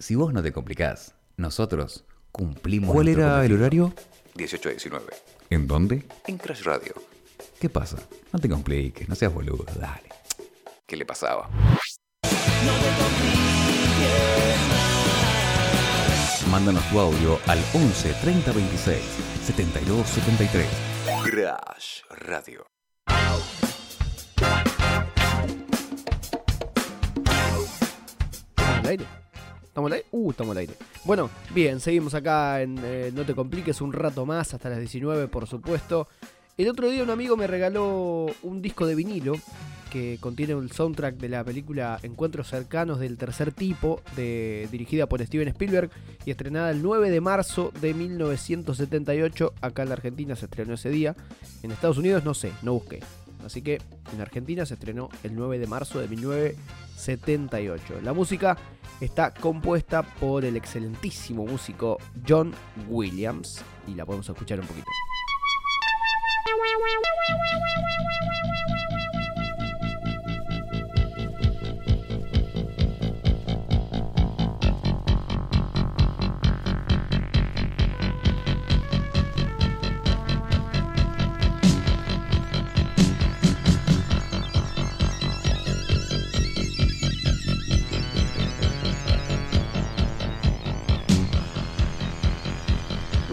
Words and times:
Si 0.00 0.14
vos 0.14 0.32
no 0.32 0.42
te 0.42 0.50
complicás, 0.50 1.14
nosotros 1.36 2.04
cumplimos. 2.32 2.90
¿Cuál 2.92 3.04
nuestro 3.06 3.22
era 3.26 3.44
el 3.44 3.50
cometido. 3.58 3.84
horario? 3.86 3.94
18 4.34 4.68
a 4.68 4.72
19. 4.72 5.06
¿En 5.50 5.66
dónde? 5.66 6.06
En 6.26 6.38
Crash 6.38 6.62
Radio. 6.62 6.94
¿Qué 7.60 7.68
pasa? 7.68 7.98
No 8.32 8.38
te 8.38 8.48
compliques, 8.48 9.06
no 9.10 9.14
seas 9.14 9.32
boludo, 9.34 9.64
dale. 9.78 10.08
¿Qué 10.86 10.96
le 10.96 11.04
pasaba? 11.04 11.50
Mándanos 16.50 16.82
tu 16.90 16.98
audio 16.98 17.38
al 17.46 17.58
11 17.74 18.12
30 18.22 18.52
26 18.52 18.98
72 19.44 20.08
73. 20.08 20.66
Crash 21.24 22.00
Radio. 22.26 22.64
¿Estamos 28.56 28.78
al 28.78 28.86
aire? 28.88 29.04
¿Estamos 29.70 29.88
al 29.88 29.98
aire? 29.98 30.06
Uh, 30.10 30.30
estamos 30.32 30.50
al 30.50 30.58
aire. 30.58 30.74
Bueno, 31.04 31.30
bien, 31.54 31.78
seguimos 31.78 32.12
acá 32.14 32.60
en 32.60 32.76
eh, 32.82 33.12
No 33.14 33.24
te 33.24 33.36
compliques 33.36 33.80
un 33.80 33.92
rato 33.92 34.26
más, 34.26 34.52
hasta 34.52 34.68
las 34.68 34.80
19, 34.80 35.28
por 35.28 35.46
supuesto. 35.46 36.08
El 36.58 36.68
otro 36.68 36.90
día 36.90 37.04
un 37.04 37.10
amigo 37.10 37.36
me 37.36 37.46
regaló 37.46 38.26
un 38.42 38.62
disco 38.62 38.84
de 38.84 38.96
vinilo 38.96 39.34
que 39.92 40.18
contiene 40.20 40.54
el 40.54 40.72
soundtrack 40.72 41.18
de 41.18 41.28
la 41.28 41.44
película 41.44 42.00
Encuentros 42.02 42.48
cercanos 42.48 42.98
del 42.98 43.16
tercer 43.16 43.52
tipo, 43.52 44.00
de, 44.16 44.68
dirigida 44.72 45.08
por 45.08 45.24
Steven 45.24 45.48
Spielberg 45.48 45.90
y 46.24 46.32
estrenada 46.32 46.72
el 46.72 46.82
9 46.82 47.08
de 47.08 47.20
marzo 47.20 47.72
de 47.80 47.94
1978. 47.94 49.54
Acá 49.60 49.84
en 49.84 49.88
la 49.88 49.94
Argentina 49.94 50.34
se 50.34 50.46
estrenó 50.46 50.74
ese 50.74 50.90
día. 50.90 51.14
En 51.62 51.70
Estados 51.70 51.96
Unidos 51.96 52.24
no 52.24 52.34
sé, 52.34 52.50
no 52.62 52.72
busqué. 52.72 53.00
Así 53.44 53.62
que 53.62 53.80
en 54.12 54.20
Argentina 54.20 54.66
se 54.66 54.74
estrenó 54.74 55.08
el 55.22 55.34
9 55.34 55.58
de 55.58 55.66
marzo 55.66 55.98
de 56.00 56.08
1978. 56.08 58.00
La 58.02 58.12
música 58.12 58.56
está 59.00 59.32
compuesta 59.32 60.02
por 60.02 60.44
el 60.44 60.56
excelentísimo 60.56 61.46
músico 61.46 61.98
John 62.26 62.52
Williams 62.88 63.62
y 63.86 63.94
la 63.94 64.04
podemos 64.04 64.28
escuchar 64.28 64.60
un 64.60 64.66
poquito. 64.66 64.86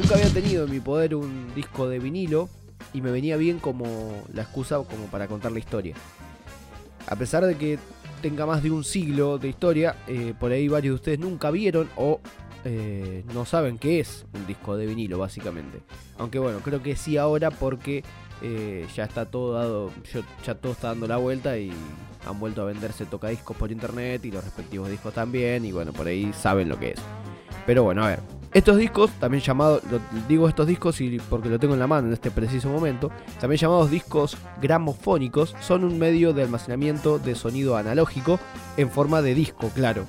Nunca 0.08 0.22
había 0.22 0.42
tenido 0.42 0.64
en 0.64 0.72
mi 0.72 0.80
poder 0.80 1.16
un 1.16 1.54
disco 1.54 1.90
de 1.90 2.00
vinilo 2.00 2.48
y 2.94 3.02
me 3.02 3.12
venía 3.12 3.36
bien 3.36 3.60
como 3.60 4.24
la 4.34 4.44
excusa 4.44 4.78
como 4.78 5.08
para 5.08 5.28
contar 5.28 5.52
la 5.52 5.60
historia. 5.60 5.96
A 7.08 7.18
pesar 7.18 7.46
de 7.46 7.58
que 7.58 7.78
tenga 8.22 8.46
más 8.46 8.64
de 8.64 8.72
un 8.72 8.86
siglo 8.86 9.38
de 9.38 9.50
historia, 9.50 9.98
eh, 10.08 10.34
por 10.40 10.54
ahí 10.54 10.70
varios 10.70 10.94
de 10.94 10.96
ustedes 10.96 11.20
nunca 11.20 11.52
vieron 11.52 11.90
o 11.98 12.22
eh, 12.64 13.26
no 13.34 13.44
saben 13.44 13.78
qué 13.78 14.00
es 14.00 14.26
un 14.34 14.48
disco 14.48 14.78
de 14.78 14.86
vinilo, 14.86 15.18
básicamente. 15.18 15.82
Aunque 16.18 16.40
bueno, 16.40 16.60
creo 16.60 16.82
que 16.82 16.96
sí 16.96 17.18
ahora 17.18 17.52
porque 17.52 18.06
eh, 18.42 18.88
ya 18.96 19.04
está 19.04 19.26
todo 19.26 19.56
dado, 19.56 19.92
ya 20.46 20.56
todo 20.56 20.72
está 20.72 20.88
dando 20.88 21.08
la 21.08 21.18
vuelta 21.18 21.58
y 21.58 21.70
han 22.26 22.40
vuelto 22.40 22.62
a 22.62 22.66
venderse 22.66 23.06
tocadiscos 23.06 23.58
por 23.58 23.74
internet 23.74 24.24
y 24.24 24.32
los 24.32 24.42
respectivos 24.42 24.90
discos 24.90 25.14
también 25.14 25.66
y 25.66 25.74
bueno, 25.74 25.92
por 25.92 26.08
ahí 26.08 26.32
saben 26.32 26.70
lo 26.70 26.80
que 26.80 26.92
es. 26.92 27.00
Pero 27.66 27.84
bueno, 27.84 28.06
a 28.06 28.08
ver. 28.08 28.37
Estos 28.58 28.78
discos, 28.78 29.12
también 29.20 29.44
llamados, 29.44 29.84
digo 30.28 30.50
estos 30.50 30.66
discos 30.66 31.00
y 31.00 31.20
porque 31.30 31.48
lo 31.48 31.60
tengo 31.60 31.76
en 31.76 31.80
la 31.80 31.86
mano 31.86 32.08
en 32.08 32.14
este 32.14 32.32
preciso 32.32 32.70
momento, 32.70 33.12
también 33.40 33.60
llamados 33.60 33.92
discos 33.92 34.36
gramofónicos, 34.60 35.56
son 35.62 35.84
un 35.84 36.00
medio 36.00 36.34
de 36.34 36.42
almacenamiento 36.42 37.20
de 37.20 37.36
sonido 37.36 37.78
analógico 37.78 38.40
en 38.76 38.90
forma 38.90 39.22
de 39.22 39.36
disco, 39.36 39.70
claro. 39.76 40.08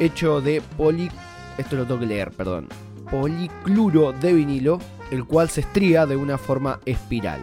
Hecho 0.00 0.40
de 0.40 0.60
poli... 0.76 1.08
Esto 1.56 1.76
lo 1.76 1.86
tengo 1.86 2.00
que 2.00 2.06
leer, 2.06 2.32
perdón. 2.32 2.66
Policluro 3.08 4.12
de 4.12 4.32
vinilo, 4.32 4.80
el 5.12 5.24
cual 5.24 5.48
se 5.48 5.60
estría 5.60 6.04
de 6.04 6.16
una 6.16 6.38
forma 6.38 6.80
espiral. 6.84 7.38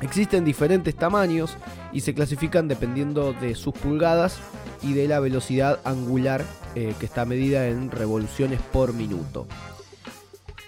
Existen 0.00 0.44
diferentes 0.44 0.94
tamaños 0.94 1.56
y 1.92 2.02
se 2.02 2.14
clasifican 2.14 2.68
dependiendo 2.68 3.32
de 3.32 3.56
sus 3.56 3.74
pulgadas 3.74 4.38
y 4.82 4.94
de 4.94 5.08
la 5.08 5.20
velocidad 5.20 5.80
angular 5.84 6.44
eh, 6.74 6.94
que 6.98 7.06
está 7.06 7.24
medida 7.24 7.68
en 7.68 7.90
revoluciones 7.90 8.60
por 8.60 8.94
minuto. 8.94 9.46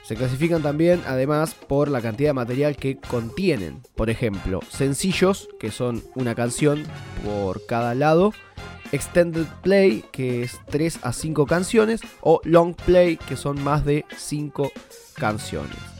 Se 0.04 0.16
clasifican 0.16 0.62
también, 0.62 1.02
además, 1.06 1.54
por 1.54 1.88
la 1.88 2.02
cantidad 2.02 2.28
de 2.28 2.34
material 2.34 2.76
que 2.76 2.98
contienen. 2.98 3.80
Por 3.94 4.10
ejemplo, 4.10 4.60
sencillos, 4.68 5.48
que 5.58 5.70
son 5.70 6.02
una 6.14 6.34
canción 6.34 6.84
por 7.24 7.64
cada 7.64 7.94
lado. 7.94 8.34
Extended 8.92 9.46
Play, 9.62 10.04
que 10.12 10.42
es 10.42 10.60
3 10.68 10.98
a 11.02 11.12
5 11.14 11.46
canciones. 11.46 12.02
O 12.20 12.42
Long 12.44 12.74
Play, 12.74 13.16
que 13.16 13.36
son 13.36 13.64
más 13.64 13.86
de 13.86 14.04
5 14.14 14.72
canciones. 15.16 15.93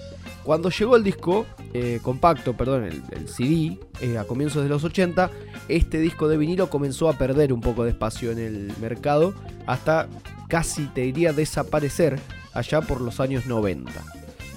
Cuando 0.44 0.68
llegó 0.68 0.96
el 0.96 1.02
disco 1.02 1.46
eh, 1.72 2.00
compacto, 2.02 2.54
perdón, 2.54 2.84
el, 2.84 3.28
CD, 3.28 3.78
eh, 4.02 4.18
a 4.18 4.24
comienzos 4.24 4.62
de 4.62 4.68
los 4.68 4.84
80, 4.84 5.30
este 5.68 5.98
disco 5.98 6.28
de 6.28 6.36
vinilo 6.36 6.68
comenzó 6.68 7.08
a 7.08 7.14
perder 7.14 7.50
un 7.50 7.62
poco 7.62 7.84
de 7.84 7.90
espacio 7.90 8.30
en 8.30 8.38
el 8.38 8.72
mercado 8.78 9.34
hasta 9.66 10.06
casi 10.48 10.84
te 10.88 11.00
diría 11.00 11.32
desaparecer 11.32 12.20
allá 12.52 12.82
por 12.82 13.00
los 13.00 13.20
años 13.20 13.46
90. 13.46 13.90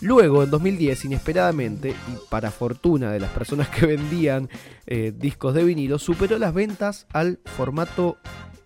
Luego, 0.02 0.44
en 0.44 0.52
2010, 0.52 1.06
inesperadamente, 1.06 1.92
y 1.92 2.30
para 2.30 2.52
fortuna 2.52 3.10
de 3.12 3.22
las 3.22 3.32
personas 3.32 3.70
que 3.70 3.86
vendían 3.88 4.50
eh, 4.88 5.14
discos 5.16 5.54
de 5.54 5.64
vinilo, 5.64 6.00
superó 6.00 6.38
las 6.38 6.54
ventas 6.54 7.08
al 7.14 7.40
formato 7.46 8.18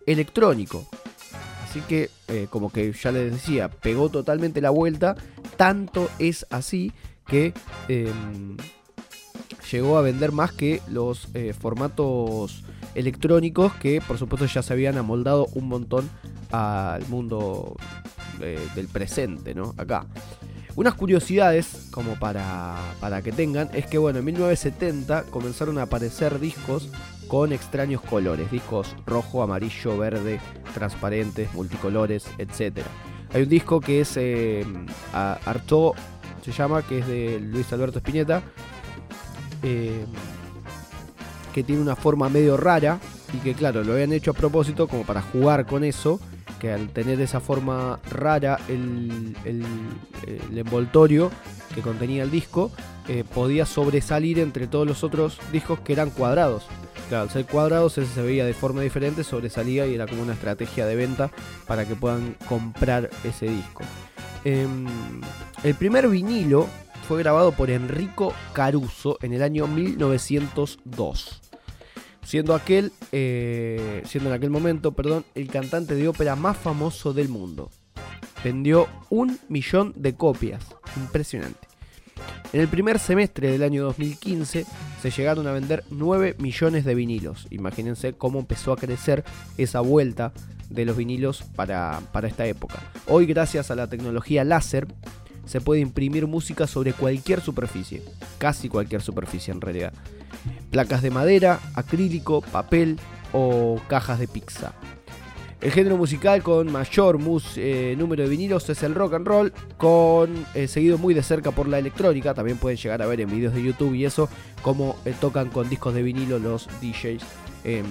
electrónico. 0.07 0.87
Así 1.69 1.81
que, 1.87 2.09
como 2.49 2.69
que 2.69 2.91
ya 2.91 3.13
les 3.13 3.31
decía, 3.31 3.69
pegó 3.69 4.09
totalmente 4.09 4.59
la 4.59 4.71
vuelta. 4.71 5.15
Tanto 5.55 6.09
es 6.19 6.45
así 6.49 6.91
que 7.27 7.53
em, 7.87 8.57
llegó 9.71 9.97
a 9.97 10.01
vender 10.01 10.31
más 10.31 10.51
que 10.51 10.81
los 10.87 11.27
eh, 11.33 11.53
formatos 11.53 12.63
electrónicos 12.95 13.73
que 13.75 14.01
por 14.01 14.17
supuesto 14.17 14.45
ya 14.45 14.61
se 14.61 14.73
habían 14.73 14.97
amoldado 14.97 15.47
un 15.53 15.67
montón 15.67 16.09
al 16.51 17.07
mundo 17.07 17.75
eh, 18.41 18.59
del 18.75 18.87
presente, 18.87 19.53
¿no? 19.53 19.73
Acá. 19.77 20.05
Unas 20.75 20.93
curiosidades, 20.93 21.89
como 21.91 22.15
para, 22.15 22.77
para 23.01 23.21
que 23.21 23.33
tengan, 23.33 23.69
es 23.73 23.85
que 23.87 23.97
bueno, 23.97 24.19
en 24.19 24.25
1970 24.25 25.23
comenzaron 25.23 25.77
a 25.77 25.83
aparecer 25.83 26.39
discos 26.39 26.89
con 27.27 27.51
extraños 27.51 28.01
colores, 28.01 28.49
discos 28.51 28.95
rojo, 29.05 29.43
amarillo, 29.43 29.97
verde, 29.97 30.39
transparentes, 30.73 31.53
multicolores, 31.53 32.25
etc. 32.37 32.85
Hay 33.33 33.43
un 33.43 33.49
disco 33.49 33.81
que 33.81 34.01
es 34.01 34.15
eh, 34.15 34.65
Artaud, 35.13 35.93
se 36.43 36.51
llama, 36.51 36.81
que 36.83 36.99
es 36.99 37.07
de 37.07 37.39
Luis 37.39 37.71
Alberto 37.73 37.99
Spinetta, 37.99 38.41
eh, 39.63 40.05
que 41.53 41.63
tiene 41.63 41.81
una 41.81 41.95
forma 41.95 42.29
medio 42.29 42.57
rara 42.57 42.99
y 43.33 43.37
que 43.37 43.53
claro, 43.53 43.83
lo 43.83 43.93
habían 43.93 44.13
hecho 44.13 44.31
a 44.31 44.33
propósito 44.33 44.87
como 44.87 45.03
para 45.03 45.21
jugar 45.21 45.65
con 45.65 45.83
eso, 45.83 46.19
que 46.59 46.71
al 46.71 46.89
tener 46.89 47.19
esa 47.21 47.39
forma 47.39 47.99
rara 48.09 48.59
el, 48.67 49.35
el- 49.45 49.65
envoltorio 50.57 51.31
que 51.73 51.81
contenía 51.81 52.23
el 52.23 52.29
disco 52.31 52.71
eh, 53.07 53.23
podía 53.23 53.65
sobresalir 53.65 54.37
entre 54.39 54.67
todos 54.67 54.85
los 54.87 55.03
otros 55.03 55.39
discos 55.51 55.79
que 55.79 55.93
eran 55.93 56.09
cuadrados. 56.11 56.65
Claro, 57.09 57.23
al 57.23 57.29
ser 57.29 57.45
cuadrados 57.45 57.97
ese 57.97 58.13
se 58.13 58.21
veía 58.21 58.45
de 58.45 58.53
forma 58.53 58.81
diferente, 58.81 59.23
sobresalía 59.23 59.85
y 59.87 59.95
era 59.95 60.05
como 60.07 60.21
una 60.21 60.33
estrategia 60.33 60.85
de 60.85 60.95
venta 60.95 61.31
para 61.67 61.85
que 61.85 61.95
puedan 61.95 62.35
comprar 62.47 63.09
ese 63.23 63.47
disco. 63.47 63.83
Em, 64.43 64.87
el 65.63 65.75
primer 65.75 66.07
vinilo 66.07 66.67
fue 67.07 67.19
grabado 67.19 67.51
por 67.51 67.69
Enrico 67.69 68.33
Caruso 68.53 69.17
en 69.21 69.33
el 69.33 69.43
año 69.43 69.67
1902. 69.67 71.41
Siendo 72.23 72.55
aquel, 72.55 72.91
eh, 73.11 74.03
siendo 74.05 74.29
en 74.29 74.35
aquel 74.35 74.49
momento, 74.49 74.93
perdón, 74.93 75.25
el 75.35 75.47
cantante 75.49 75.95
de 75.95 76.07
ópera 76.07 76.35
más 76.35 76.57
famoso 76.57 77.13
del 77.13 77.29
mundo. 77.29 77.69
Vendió 78.43 78.87
un 79.09 79.39
millón 79.49 79.93
de 79.95 80.15
copias. 80.15 80.63
Impresionante. 80.97 81.67
En 82.53 82.61
el 82.61 82.67
primer 82.67 82.99
semestre 82.99 83.51
del 83.51 83.63
año 83.63 83.83
2015 83.83 84.65
se 85.01 85.09
llegaron 85.09 85.47
a 85.47 85.51
vender 85.51 85.83
9 85.89 86.35
millones 86.37 86.85
de 86.85 86.93
vinilos. 86.93 87.47
Imagínense 87.49 88.13
cómo 88.13 88.39
empezó 88.39 88.71
a 88.71 88.77
crecer 88.77 89.23
esa 89.57 89.79
vuelta 89.79 90.31
de 90.69 90.85
los 90.85 90.95
vinilos 90.95 91.43
para, 91.55 92.01
para 92.11 92.27
esta 92.27 92.45
época. 92.45 92.79
Hoy 93.07 93.25
gracias 93.25 93.71
a 93.71 93.75
la 93.75 93.87
tecnología 93.87 94.43
láser 94.43 94.87
se 95.45 95.59
puede 95.59 95.81
imprimir 95.81 96.27
música 96.27 96.67
sobre 96.67 96.93
cualquier 96.93 97.41
superficie. 97.41 98.03
Casi 98.37 98.69
cualquier 98.69 99.01
superficie 99.01 99.51
en 99.51 99.59
realidad. 99.59 99.93
Placas 100.69 101.01
de 101.01 101.09
madera, 101.09 101.59
acrílico, 101.73 102.41
papel 102.41 102.99
o 103.33 103.81
cajas 103.87 104.19
de 104.19 104.27
pizza. 104.27 104.73
El 105.61 105.71
género 105.71 105.95
musical 105.95 106.41
con 106.41 106.71
mayor 106.71 107.19
eh, 107.55 107.95
número 107.95 108.23
de 108.23 108.29
vinilos 108.29 108.67
es 108.67 108.81
el 108.81 108.95
rock 108.95 109.13
and 109.13 109.27
roll, 109.27 109.53
con 109.77 110.43
eh, 110.55 110.67
seguido 110.67 110.97
muy 110.97 111.13
de 111.13 111.21
cerca 111.21 111.51
por 111.51 111.67
la 111.67 111.77
electrónica. 111.77 112.33
También 112.33 112.57
pueden 112.57 112.79
llegar 112.79 112.99
a 113.03 113.05
ver 113.05 113.21
en 113.21 113.29
videos 113.29 113.53
de 113.53 113.61
YouTube 113.61 113.93
y 113.93 114.05
eso 114.05 114.27
cómo 114.63 114.95
eh, 115.05 115.13
tocan 115.21 115.49
con 115.49 115.69
discos 115.69 115.93
de 115.93 116.01
vinilo 116.01 116.39
los 116.39 116.67
DJs 116.81 117.23
en, 117.63 117.85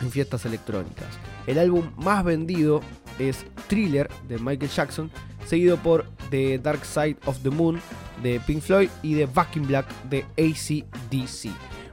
en 0.00 0.10
fiestas 0.10 0.46
electrónicas. 0.46 1.08
El 1.46 1.58
álbum 1.58 1.90
más 1.96 2.24
vendido 2.24 2.80
es 3.18 3.44
Thriller 3.68 4.08
de 4.26 4.38
Michael 4.38 4.70
Jackson, 4.70 5.10
seguido 5.46 5.76
por 5.76 6.06
The 6.30 6.58
Dark 6.58 6.86
Side 6.86 7.18
of 7.26 7.38
the 7.42 7.50
Moon 7.50 7.82
de 8.22 8.40
Pink 8.46 8.62
Floyd 8.62 8.88
y 9.02 9.14
The 9.16 9.26
Back 9.26 9.56
in 9.56 9.66
Black 9.66 9.86
de 10.08 10.24
ACDC. 10.38 11.50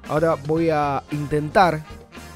Ahora 0.08 0.36
voy 0.36 0.70
a 0.70 1.04
intentar 1.12 1.84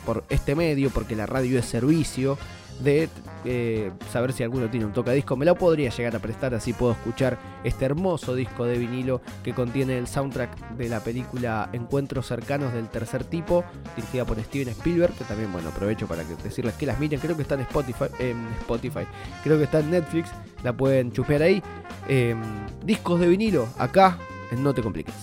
por 0.06 0.24
este 0.30 0.56
medio, 0.56 0.90
porque 0.90 1.16
la 1.16 1.26
radio 1.26 1.60
es 1.60 1.66
servicio, 1.66 2.38
de 2.82 3.10
eh, 3.46 3.92
saber 4.12 4.34
si 4.34 4.44
alguno 4.44 4.70
tiene 4.70 4.86
un 4.86 4.94
tocadisco. 4.94 5.36
Me 5.36 5.46
lo 5.46 5.56
podría 5.56 5.90
llegar 5.90 6.16
a 6.16 6.20
prestar, 6.20 6.54
así 6.54 6.74
puedo 6.74 6.94
escuchar 6.94 7.38
este 7.64 7.86
hermoso 7.86 8.36
disco 8.36 8.66
de 8.66 8.78
vinilo 8.78 9.22
que 9.44 9.54
contiene 9.54 9.98
el 9.98 10.08
soundtrack 10.08 10.72
de 10.72 10.90
la 10.90 11.00
película 11.02 11.70
Encuentros 11.74 12.28
cercanos 12.28 12.74
del 12.74 12.90
tercer 12.90 13.24
tipo, 13.24 13.64
dirigida 13.96 14.26
por 14.26 14.40
Steven 14.42 14.70
Spielberg, 14.70 15.14
que 15.14 15.24
también, 15.24 15.52
bueno, 15.52 15.70
aprovecho 15.70 16.08
para 16.08 16.24
decirles 16.24 16.74
que 16.76 16.86
las 16.86 17.00
miren. 17.00 17.20
Creo 17.20 17.36
que 17.36 17.44
está 17.44 17.56
en 17.56 17.62
Spotify, 17.62 18.06
en 18.20 18.48
Spotify, 18.60 19.06
creo 19.44 19.58
que 19.58 19.66
está 19.66 19.80
en 19.80 19.92
Netflix, 19.92 20.30
la 20.64 20.74
pueden 20.74 21.12
chusmear 21.12 21.44
ahí. 21.44 21.62
Eh, 22.08 22.36
discos 22.84 23.20
de 23.20 23.28
vinilo, 23.28 23.68
acá 23.78 24.18
en 24.52 24.64
No 24.64 24.74
Te 24.74 24.82
Compliques. 24.82 25.14